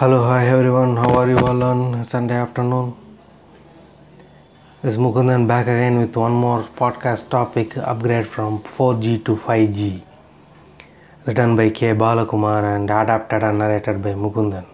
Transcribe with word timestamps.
Hello, 0.00 0.18
hi 0.24 0.46
everyone. 0.48 0.96
How 0.96 1.14
are 1.20 1.28
you 1.28 1.40
all 1.46 1.62
on 1.62 2.02
Sunday 2.04 2.36
afternoon? 2.42 2.96
This 4.80 4.94
is 4.94 4.98
Mukundan 4.98 5.46
back 5.46 5.66
again 5.66 5.98
with 5.98 6.16
one 6.16 6.32
more 6.32 6.62
podcast 6.62 7.28
topic 7.28 7.76
upgrade 7.76 8.26
from 8.26 8.62
4G 8.62 9.22
to 9.26 9.36
5G. 9.36 10.00
Written 11.26 11.54
by 11.54 11.68
K. 11.68 11.92
Balakumar 11.92 12.62
and 12.76 12.88
adapted 12.88 13.42
and 13.42 13.58
narrated 13.58 14.02
by 14.02 14.14
Mukundan. 14.14 14.64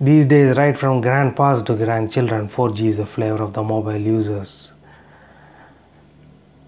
These 0.00 0.26
days, 0.26 0.56
right 0.56 0.76
from 0.76 1.00
grandpas 1.00 1.62
to 1.62 1.76
grandchildren, 1.76 2.48
4G 2.48 2.88
is 2.88 2.96
the 2.96 3.06
flavor 3.06 3.44
of 3.44 3.52
the 3.52 3.62
mobile 3.62 4.04
users. 4.16 4.72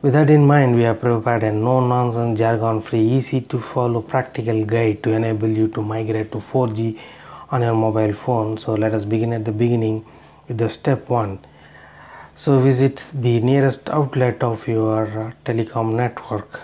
With 0.00 0.12
that 0.12 0.30
in 0.30 0.46
mind, 0.46 0.76
we 0.76 0.82
have 0.82 1.00
prepared 1.00 1.42
a 1.42 1.50
no 1.50 1.84
nonsense, 1.84 2.38
jargon 2.38 2.80
free, 2.82 3.00
easy 3.00 3.40
to 3.40 3.60
follow 3.60 4.00
practical 4.00 4.64
guide 4.64 5.02
to 5.02 5.10
enable 5.10 5.48
you 5.48 5.66
to 5.68 5.82
migrate 5.82 6.30
to 6.30 6.38
4G 6.38 6.96
on 7.50 7.62
your 7.62 7.74
mobile 7.74 8.12
phone. 8.12 8.58
So, 8.58 8.74
let 8.74 8.94
us 8.94 9.04
begin 9.04 9.32
at 9.32 9.44
the 9.44 9.50
beginning 9.50 10.06
with 10.46 10.58
the 10.58 10.70
step 10.70 11.08
one. 11.08 11.40
So, 12.36 12.60
visit 12.60 13.04
the 13.12 13.40
nearest 13.40 13.90
outlet 13.90 14.40
of 14.44 14.68
your 14.68 15.02
uh, 15.04 15.32
telecom 15.44 15.96
network 15.96 16.60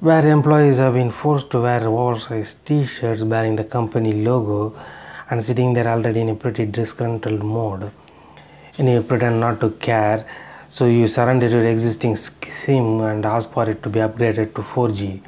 where 0.00 0.26
employees 0.26 0.78
have 0.78 0.94
been 0.94 1.12
forced 1.12 1.48
to 1.52 1.60
wear 1.60 1.86
oversized 1.86 2.66
t 2.66 2.84
shirts 2.84 3.22
bearing 3.22 3.54
the 3.54 3.62
company 3.62 4.12
logo 4.12 4.76
and 5.30 5.44
sitting 5.44 5.74
there 5.74 5.86
already 5.86 6.22
in 6.22 6.28
a 6.28 6.34
pretty 6.34 6.66
disgruntled 6.66 7.44
mode. 7.44 7.92
And 8.78 8.88
you 8.88 9.00
pretend 9.04 9.38
not 9.38 9.60
to 9.60 9.70
care 9.70 10.26
so 10.72 10.86
you 10.86 11.06
surrender 11.06 11.48
your 11.48 11.66
existing 11.66 12.16
SIM 12.16 13.02
and 13.02 13.26
ask 13.26 13.52
for 13.52 13.68
it 13.68 13.82
to 13.82 13.90
be 13.90 14.00
upgraded 14.00 14.54
to 14.54 14.62
4G. 14.62 15.20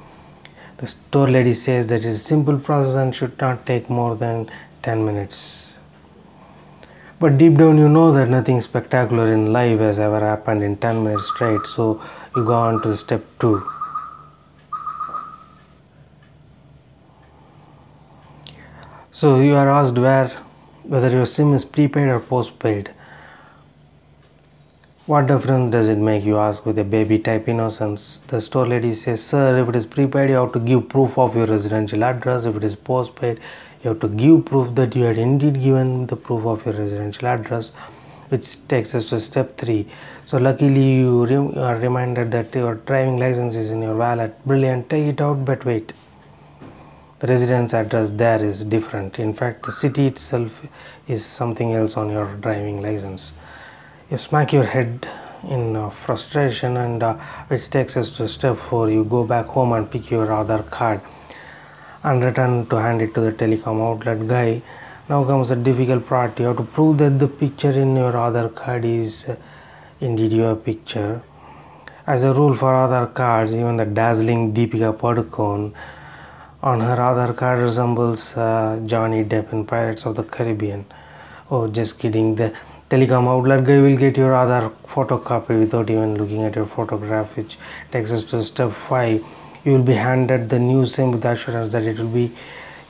The 0.78 0.86
store 0.86 1.28
lady 1.28 1.52
says 1.52 1.88
that 1.88 2.02
it's 2.02 2.16
a 2.16 2.18
simple 2.18 2.58
process 2.58 2.94
and 2.94 3.14
should 3.14 3.38
not 3.38 3.66
take 3.66 3.90
more 3.90 4.16
than 4.16 4.48
10 4.82 5.04
minutes. 5.04 5.74
But 7.20 7.36
deep 7.36 7.58
down, 7.58 7.76
you 7.76 7.90
know 7.90 8.10
that 8.12 8.30
nothing 8.30 8.62
spectacular 8.62 9.34
in 9.34 9.52
life 9.52 9.80
has 9.80 9.98
ever 9.98 10.20
happened 10.20 10.62
in 10.62 10.78
10 10.78 11.04
minutes 11.04 11.28
straight, 11.28 11.66
so 11.66 12.02
you 12.34 12.42
go 12.42 12.54
on 12.54 12.80
to 12.80 12.96
step 12.96 13.22
2. 13.40 13.70
So 19.12 19.40
you 19.40 19.54
are 19.56 19.68
asked 19.68 19.98
where 19.98 20.28
whether 20.84 21.10
your 21.10 21.26
SIM 21.26 21.52
is 21.52 21.66
prepaid 21.66 22.08
or 22.08 22.20
postpaid. 22.20 22.94
What 25.06 25.26
difference 25.26 25.70
does 25.70 25.90
it 25.90 25.98
make, 25.98 26.24
you 26.24 26.38
ask 26.38 26.64
with 26.64 26.78
a 26.78 26.82
baby 26.82 27.18
type 27.18 27.46
innocence. 27.46 28.22
The 28.28 28.40
store 28.40 28.66
lady 28.66 28.94
says, 28.94 29.22
Sir, 29.22 29.58
if 29.58 29.68
it 29.68 29.76
is 29.76 29.84
prepaid, 29.84 30.30
you 30.30 30.36
have 30.36 30.52
to 30.52 30.58
give 30.58 30.88
proof 30.88 31.18
of 31.18 31.36
your 31.36 31.44
residential 31.44 32.02
address. 32.02 32.46
If 32.46 32.56
it 32.56 32.64
is 32.64 32.74
postpaid, 32.74 33.38
you 33.82 33.90
have 33.90 34.00
to 34.00 34.08
give 34.08 34.46
proof 34.46 34.74
that 34.76 34.96
you 34.96 35.02
had 35.02 35.18
indeed 35.18 35.60
given 35.62 36.06
the 36.06 36.16
proof 36.16 36.46
of 36.46 36.64
your 36.64 36.74
residential 36.74 37.28
address, 37.28 37.70
which 38.30 38.66
takes 38.66 38.94
us 38.94 39.10
to 39.10 39.20
step 39.20 39.58
3. 39.58 39.86
So, 40.24 40.38
luckily, 40.38 40.94
you, 41.00 41.26
re- 41.26 41.60
are 41.60 41.76
reminded 41.76 42.30
that 42.30 42.54
your 42.54 42.76
driving 42.76 43.18
license 43.18 43.56
is 43.56 43.70
in 43.70 43.82
your 43.82 43.96
wallet. 43.96 44.42
Brilliant, 44.46 44.88
take 44.88 45.06
it 45.06 45.20
out, 45.20 45.44
but 45.44 45.66
wait. 45.66 45.92
The 47.18 47.26
residence 47.26 47.74
address 47.74 48.08
there 48.08 48.42
is 48.42 48.64
different. 48.64 49.18
In 49.18 49.34
fact, 49.34 49.66
the 49.66 49.72
city 49.72 50.06
itself 50.06 50.62
is 51.06 51.26
something 51.26 51.74
else 51.74 51.98
on 51.98 52.08
your 52.08 52.34
driving 52.36 52.80
license 52.80 53.34
you 54.14 54.18
smack 54.18 54.52
your 54.52 54.64
head 54.64 55.08
in 55.54 55.74
uh, 55.74 55.90
frustration 55.90 56.76
and 56.76 57.02
uh, 57.02 57.14
which 57.48 57.68
takes 57.68 57.96
us 57.96 58.10
to 58.16 58.28
step 58.28 58.56
4 58.68 58.88
you 58.88 59.02
go 59.02 59.24
back 59.32 59.46
home 59.46 59.72
and 59.76 59.90
pick 59.90 60.08
your 60.08 60.26
Aadhaar 60.34 60.62
card 60.70 61.00
and 62.04 62.22
return 62.22 62.52
to 62.66 62.76
hand 62.76 63.02
it 63.02 63.12
to 63.14 63.20
the 63.20 63.32
telecom 63.32 63.80
outlet 63.86 64.28
guy. 64.28 64.62
Now 65.08 65.24
comes 65.24 65.48
the 65.48 65.56
difficult 65.56 66.06
part. 66.06 66.38
You 66.38 66.46
have 66.46 66.58
to 66.58 66.62
prove 66.62 66.98
that 66.98 67.18
the 67.18 67.26
picture 67.26 67.72
in 67.72 67.96
your 67.96 68.12
Aadhaar 68.12 68.54
card 68.54 68.84
is 68.84 69.28
uh, 69.28 69.36
indeed 70.00 70.32
your 70.32 70.54
picture. 70.54 71.20
As 72.06 72.22
a 72.22 72.32
rule 72.32 72.54
for 72.54 72.72
Aadhaar 72.72 73.12
cards 73.14 73.52
even 73.52 73.78
the 73.78 73.84
dazzling 73.84 74.54
Deepika 74.54 74.92
Padukone 74.96 75.72
on 76.62 76.80
her 76.80 76.96
Aadhaar 77.08 77.36
card 77.36 77.58
resembles 77.58 78.36
uh, 78.36 78.80
Johnny 78.86 79.24
Depp 79.24 79.52
in 79.52 79.66
Pirates 79.66 80.06
of 80.06 80.14
the 80.14 80.22
Caribbean. 80.22 80.86
Oh 81.50 81.66
just 81.66 81.98
kidding. 81.98 82.36
The 82.36 82.54
telecom 82.90 83.26
outlet 83.26 83.64
guy 83.64 83.80
will 83.80 83.96
get 83.96 84.16
your 84.16 84.32
Aadhaar 84.32 84.72
photocopy 84.86 85.58
without 85.58 85.88
even 85.90 86.16
looking 86.16 86.42
at 86.44 86.54
your 86.54 86.66
photograph 86.66 87.36
which 87.36 87.56
takes 87.92 88.12
us 88.12 88.24
to 88.24 88.44
step 88.44 88.72
5 88.72 89.24
you 89.64 89.72
will 89.72 89.82
be 89.82 89.94
handed 89.94 90.50
the 90.50 90.58
new 90.58 90.84
sim 90.84 91.12
with 91.12 91.24
assurance 91.24 91.72
that 91.72 91.84
it 91.84 91.98
will 91.98 92.14
be 92.20 92.30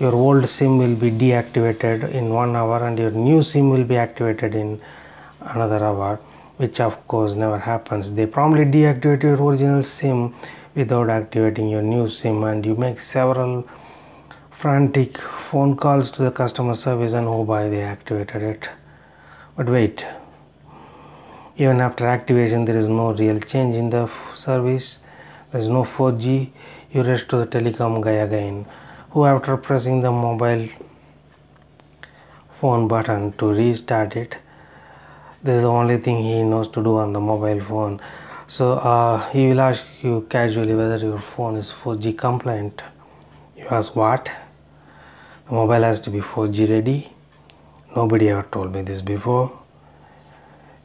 your 0.00 0.12
old 0.12 0.49
sim 0.49 0.78
will 0.78 0.97
be 0.97 1.10
deactivated 1.10 2.10
in 2.10 2.31
one 2.31 2.56
hour 2.56 2.84
and 2.87 2.99
your 2.99 3.12
new 3.12 3.43
sim 3.43 3.71
will 3.71 3.84
be 3.84 3.97
activated 3.97 4.54
in 4.54 4.81
another 5.41 5.84
hour 5.84 6.19
which 6.56 6.81
of 6.81 7.06
course 7.09 7.34
never 7.34 7.59
happens. 7.59 8.12
They 8.12 8.27
promptly 8.27 8.65
deactivate 8.65 9.22
your 9.22 9.43
original 9.43 9.83
sim 9.83 10.34
without 10.75 11.10
activating 11.10 11.69
your 11.69 11.83
new 11.83 12.09
sim 12.09 12.43
and 12.44 12.66
you 12.66 12.75
make 12.75 13.00
several 13.00 13.69
frantic 14.50 15.19
phone 15.19 15.77
calls 15.77 16.10
to 16.12 16.22
the 16.22 16.31
customer 16.31 16.75
service 16.75 17.12
and 17.12 17.27
oh 17.28 17.44
boy 17.44 17.69
they 17.71 17.83
activated 17.83 18.43
it 18.43 18.69
but 19.56 19.69
wait, 19.69 20.04
even 21.56 21.81
after 21.81 22.09
activation, 22.09 22.65
there 22.65 22.76
is 22.76 22.88
no 22.88 23.12
real 23.12 23.38
change 23.38 23.76
in 23.76 23.91
the 23.91 24.10
service. 24.34 24.98
There 25.53 25.60
is 25.60 25.69
no 25.69 25.84
4G. 25.84 26.50
You 26.92 27.03
rush 27.03 27.28
to 27.28 27.37
the 27.37 27.47
telecom 27.47 28.03
guy 28.03 28.19
again, 28.26 28.66
who, 29.10 29.25
after 29.25 29.56
pressing 29.56 30.00
the 30.00 30.10
mobile 30.10 30.69
phone 32.50 32.88
button 32.88 33.32
to 33.34 33.53
restart 33.53 34.16
it, 34.16 34.37
this 35.44 35.56
is 35.56 35.62
the 35.62 35.69
only 35.69 35.98
thing 35.98 36.19
he 36.22 36.42
knows 36.42 36.69
to 36.71 36.82
do 36.82 36.97
on 36.97 37.12
the 37.12 37.21
mobile 37.21 37.60
phone. 37.60 38.00
So 38.48 38.72
uh, 38.72 39.31
he 39.31 39.47
will 39.47 39.60
ask 39.60 39.84
you 40.03 40.26
casually 40.28 40.75
whether 40.75 40.97
your 40.98 41.19
phone 41.19 41.56
is 41.56 41.71
4G 41.71 42.19
compliant. 42.19 42.82
You 43.56 43.66
ask 43.69 43.94
what? 43.94 44.28
The 45.47 45.53
mobile 45.53 45.82
has 45.82 46.00
to 46.00 46.10
be 46.10 46.21
4G 46.21 46.69
ready 46.69 47.13
nobody 47.97 48.28
ever 48.28 48.47
told 48.50 48.72
me 48.72 48.82
this 48.82 49.00
before. 49.00 49.60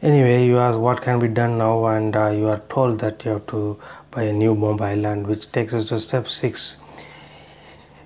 Anyway 0.02 0.46
you 0.46 0.58
ask 0.58 0.80
what 0.80 1.02
can 1.02 1.20
be 1.20 1.28
done 1.28 1.58
now 1.58 1.86
and 1.86 2.16
uh, 2.16 2.30
you 2.30 2.48
are 2.48 2.62
told 2.70 3.00
that 3.00 3.26
you 3.26 3.32
have 3.32 3.48
to 3.48 3.80
buy 4.12 4.24
a 4.24 4.34
new 4.34 4.56
mobile 4.56 5.06
and 5.06 5.28
which 5.28 5.52
takes 5.52 5.74
us 5.74 5.86
to 5.86 6.00
step 6.00 6.28
6 6.28 6.78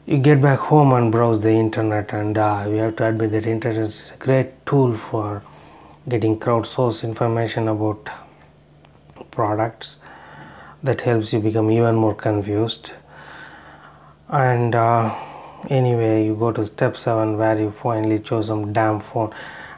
you 0.06 0.18
get 0.18 0.42
back 0.42 0.59
home 0.59 0.92
and 0.94 1.12
browse 1.12 1.42
the 1.42 1.52
internet 1.52 2.12
and 2.12 2.38
uh, 2.38 2.66
we 2.68 2.78
have 2.78 2.96
to 2.97 3.08
admit 3.08 3.31
that 3.31 3.46
internet 3.46 3.80
is 3.80 4.12
a 4.12 4.18
great 4.18 4.66
tool 4.66 4.97
for 4.97 5.42
getting 6.09 6.38
crowdsourced 6.38 7.03
information 7.03 7.69
about 7.69 8.09
products 9.31 9.96
that 10.81 11.02
helps 11.02 11.31
you 11.31 11.40
become 11.40 11.72
even 11.72 11.96
more 11.96 12.13
confused. 12.13 12.92
And 14.28 14.75
uh, 14.75 15.16
anyway 15.69 16.25
you 16.25 16.35
go 16.35 16.51
to 16.51 16.66
step 16.66 16.97
7 16.97 17.38
where 17.38 17.59
you 17.59 17.72
finally 17.72 18.19
chose 18.19 18.47
some 18.47 18.74
damn 18.74 19.00
phone 19.00 19.34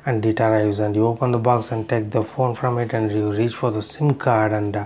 and 0.06 0.25
it 0.25 0.40
arrives 0.40 0.79
and 0.79 0.96
you 0.96 1.07
open 1.07 1.31
the 1.31 1.40
box 1.40 1.72
and 1.72 1.90
take 1.90 2.12
the 2.12 2.23
phone 2.23 2.53
from 2.56 2.78
it 2.78 2.94
and 2.94 3.12
you 3.12 3.31
reach 3.31 3.56
for 3.56 3.72
the 3.72 3.81
sim 3.81 4.13
card 4.13 4.51
and 4.51 4.75
uh, 4.75 4.85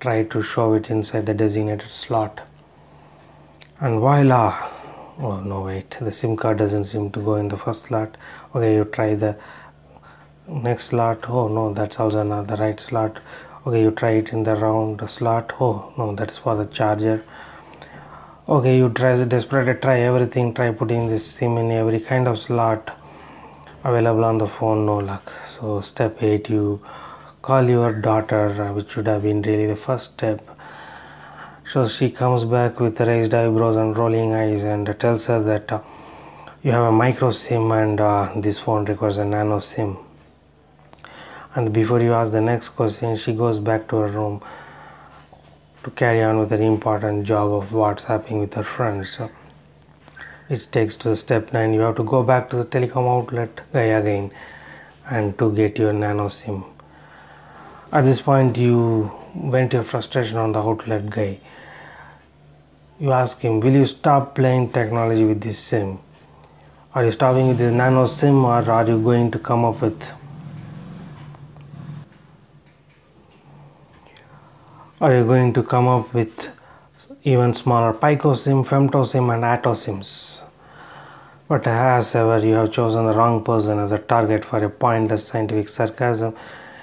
try 0.00 0.22
to 0.22 0.42
show 0.42 0.72
it 0.74 0.90
inside 0.90 1.26
the 1.26 1.34
designated 1.34 1.90
slot. 1.90 2.40
And 3.80 3.98
voila! 3.98 4.68
Oh 5.18 5.40
no 5.40 5.62
wait. 5.62 5.96
The 6.00 6.12
sim 6.12 6.36
card 6.36 6.58
doesn't 6.58 6.84
seem 6.84 7.10
to 7.10 7.20
go 7.20 7.34
in 7.34 7.48
the 7.48 7.56
first 7.56 7.82
slot. 7.82 8.16
Okay 8.54 8.74
you 8.76 8.84
try 8.84 9.14
the 9.14 9.36
next 10.46 10.86
slot. 10.86 11.28
Oh 11.28 11.48
no 11.48 11.74
that's 11.74 11.98
also 11.98 12.22
not 12.22 12.46
the 12.46 12.56
right 12.56 12.78
slot. 12.78 13.18
Okay 13.66 13.82
you 13.82 13.90
try 13.90 14.10
it 14.10 14.32
in 14.32 14.44
the 14.44 14.54
round 14.54 15.08
slot. 15.10 15.52
Oh 15.60 15.92
no 15.98 16.14
that's 16.14 16.38
for 16.38 16.54
the 16.54 16.66
charger 16.66 17.24
okay 18.48 18.76
you 18.76 18.88
try 18.88 19.24
desperately 19.24 19.74
try 19.74 20.00
everything 20.00 20.52
try 20.52 20.68
putting 20.72 21.06
this 21.06 21.24
sim 21.24 21.56
in 21.58 21.70
every 21.70 22.00
kind 22.00 22.26
of 22.26 22.36
slot 22.36 22.90
available 23.84 24.24
on 24.24 24.38
the 24.38 24.48
phone 24.48 24.84
no 24.84 24.96
luck. 24.98 25.32
So 25.48 25.80
step 25.80 26.20
8 26.20 26.50
you 26.50 26.80
call 27.40 27.70
your 27.70 27.92
daughter 27.92 28.60
uh, 28.60 28.72
which 28.72 28.90
should 28.90 29.06
have 29.06 29.22
been 29.22 29.42
really 29.42 29.66
the 29.66 29.76
first 29.76 30.14
step. 30.14 30.40
So 31.72 31.86
she 31.86 32.10
comes 32.10 32.44
back 32.44 32.80
with 32.80 33.00
raised 33.00 33.32
eyebrows 33.32 33.76
and 33.76 33.96
rolling 33.96 34.34
eyes 34.34 34.64
and 34.64 34.92
tells 34.98 35.26
her 35.26 35.40
that 35.44 35.70
uh, 35.70 35.80
you 36.64 36.72
have 36.72 36.84
a 36.84 36.92
micro 36.92 37.30
sim 37.30 37.70
and 37.70 38.00
uh, 38.00 38.32
this 38.34 38.58
phone 38.58 38.86
requires 38.86 39.18
a 39.18 39.24
nano 39.24 39.60
sim. 39.60 39.98
And 41.54 41.72
before 41.72 42.00
you 42.00 42.12
ask 42.12 42.32
the 42.32 42.40
next 42.40 42.70
question 42.70 43.16
she 43.16 43.34
goes 43.34 43.60
back 43.60 43.86
to 43.90 43.98
her 43.98 44.08
room 44.08 44.42
to 45.84 45.90
carry 45.90 46.22
on 46.22 46.38
with 46.38 46.50
her 46.50 46.62
important 46.62 47.24
job 47.24 47.52
of 47.52 47.70
WhatsApping 47.70 48.40
with 48.40 48.54
her 48.54 48.62
friends. 48.62 49.18
It 50.48 50.68
takes 50.70 50.96
to 50.98 51.08
the 51.10 51.16
step 51.16 51.52
9 51.52 51.72
you 51.72 51.80
have 51.80 51.96
to 51.96 52.04
go 52.04 52.22
back 52.22 52.50
to 52.50 52.56
the 52.56 52.64
telecom 52.64 53.08
outlet 53.08 53.60
guy 53.72 53.88
again 54.00 54.30
and 55.08 55.36
to 55.38 55.50
get 55.52 55.78
your 55.78 55.92
nano 55.92 56.28
sim. 56.28 56.64
At 57.90 58.04
this 58.04 58.20
point, 58.20 58.56
you 58.56 59.10
vent 59.34 59.72
your 59.72 59.82
frustration 59.82 60.36
on 60.36 60.52
the 60.52 60.60
outlet 60.60 61.10
guy. 61.10 61.40
You 63.00 63.12
ask 63.12 63.40
him, 63.40 63.60
Will 63.60 63.74
you 63.74 63.86
stop 63.86 64.34
playing 64.34 64.70
technology 64.72 65.24
with 65.24 65.40
this 65.40 65.58
SIM? 65.58 65.98
Are 66.94 67.04
you 67.04 67.12
stopping 67.12 67.48
with 67.48 67.58
this 67.58 67.72
nano 67.72 68.06
SIM 68.06 68.44
or 68.44 68.70
are 68.70 68.86
you 68.86 69.00
going 69.02 69.30
to 69.30 69.38
come 69.38 69.64
up 69.64 69.80
with 69.82 70.02
are 75.02 75.16
you 75.16 75.24
going 75.24 75.52
to 75.52 75.64
come 75.64 75.88
up 75.88 76.14
with 76.14 76.48
even 77.24 77.52
smaller 77.54 77.92
Pico 77.92 78.36
SIM, 78.36 78.62
Femto 78.62 79.02
and 79.34 79.44
Atto 79.44 79.74
SIMs? 79.74 80.42
But 81.48 81.66
as 81.66 82.14
ever, 82.14 82.38
you 82.38 82.54
have 82.54 82.70
chosen 82.70 83.06
the 83.06 83.12
wrong 83.12 83.42
person 83.42 83.80
as 83.80 83.90
a 83.90 83.98
target 83.98 84.44
for 84.44 84.62
a 84.62 84.70
pointless 84.70 85.26
scientific 85.26 85.68
sarcasm. 85.70 86.36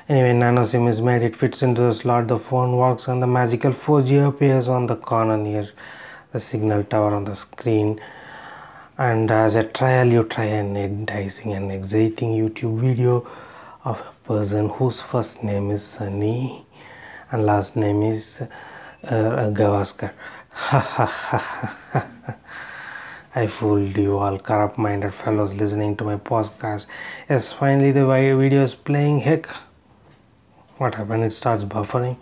Anyway, 0.10 0.33
nanosim 0.33 0.89
is 0.89 1.00
made, 1.00 1.24
it 1.24 1.38
fits 1.38 1.63
into 1.63 1.80
the 1.80 1.94
slot, 1.94 2.27
the 2.27 2.38
phone 2.38 2.75
works, 2.75 3.07
and 3.07 3.24
the 3.24 3.27
magical 3.27 3.71
4G 3.71 4.27
appears 4.27 4.68
on 4.68 4.88
the 4.88 4.98
corner 4.98 5.38
near 5.38 5.69
the 6.33 6.42
signal 6.42 6.83
tower 6.83 7.16
on 7.16 7.24
the 7.24 7.38
screen. 7.38 8.01
And 8.98 9.31
as 9.31 9.56
a 9.56 9.63
trial, 9.63 10.07
you 10.07 10.25
try 10.25 10.44
an 10.44 10.75
enticing 10.75 11.54
and 11.54 11.71
exciting 11.71 12.31
YouTube 12.31 12.81
video 12.81 13.25
of 13.86 14.01
a 14.01 14.27
person 14.27 14.68
whose 14.68 15.00
first 15.00 15.42
name 15.42 15.71
is 15.71 15.86
Sunny 15.86 16.66
and 17.31 17.45
last 17.45 17.75
name 17.75 18.01
is 18.01 18.41
uh, 18.41 19.49
Gavaskar. 19.59 20.11
I 23.35 23.45
fooled 23.47 23.95
you 23.95 24.17
all 24.17 24.39
corrupt 24.39 24.77
minded 24.79 25.13
fellows 25.13 25.53
listening 25.53 25.95
to 25.97 26.03
my 26.03 26.15
podcast. 26.17 26.87
Yes, 27.29 27.51
finally 27.51 27.91
the 27.91 28.05
video 28.05 28.63
is 28.63 28.73
playing. 28.73 29.19
Heck, 29.19 29.47
what 30.77 30.95
happened? 30.95 31.23
It 31.23 31.33
starts 31.33 31.63
buffering. 31.63 32.17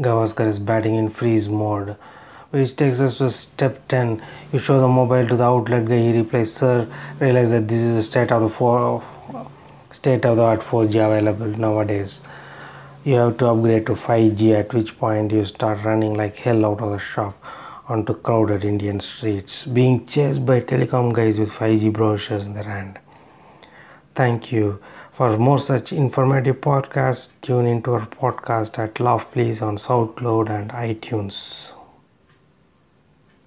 Gavaskar 0.00 0.46
is 0.46 0.58
batting 0.58 0.94
in 0.94 1.10
freeze 1.10 1.48
mode, 1.48 1.96
which 2.50 2.74
takes 2.76 3.00
us 3.00 3.18
to 3.18 3.30
step 3.30 3.86
10. 3.88 4.22
You 4.52 4.58
show 4.58 4.80
the 4.80 4.88
mobile 4.88 5.28
to 5.28 5.36
the 5.36 5.44
outlet 5.44 5.84
guy. 5.86 5.98
He 5.98 6.18
replies, 6.18 6.54
Sir, 6.54 6.88
realize 7.20 7.50
that 7.50 7.68
this 7.68 7.82
is 7.82 7.96
the 7.96 8.02
state 8.02 8.32
of 8.32 8.40
the 8.40 8.48
four, 8.48 9.04
state 9.90 10.24
of 10.24 10.36
the 10.38 10.42
art 10.42 10.60
4G 10.60 10.94
available 11.04 11.46
nowadays. 11.46 12.20
You 13.08 13.14
have 13.14 13.38
to 13.38 13.46
upgrade 13.46 13.86
to 13.86 13.92
5G, 13.92 14.54
at 14.54 14.74
which 14.74 14.98
point 14.98 15.32
you 15.32 15.46
start 15.46 15.82
running 15.82 16.12
like 16.12 16.36
hell 16.36 16.66
out 16.66 16.82
of 16.82 16.90
the 16.90 16.98
shop 16.98 17.42
onto 17.88 18.12
crowded 18.12 18.66
Indian 18.66 19.00
streets, 19.00 19.64
being 19.64 20.04
chased 20.04 20.44
by 20.44 20.60
telecom 20.60 21.14
guys 21.14 21.38
with 21.40 21.48
5G 21.48 21.90
brochures 21.90 22.44
in 22.44 22.52
their 22.52 22.64
hand. 22.64 22.98
Thank 24.14 24.52
you. 24.52 24.82
For 25.10 25.38
more 25.38 25.58
such 25.58 25.90
informative 25.90 26.60
podcasts, 26.60 27.32
tune 27.40 27.64
into 27.64 27.94
our 27.94 28.06
podcast 28.06 28.78
at 28.78 29.00
Love 29.00 29.30
Please 29.32 29.62
on 29.62 29.78
SoundCloud 29.78 30.50
and 30.50 30.70
iTunes. 30.72 31.77